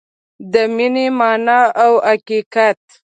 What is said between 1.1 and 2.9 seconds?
مانا او حقیقت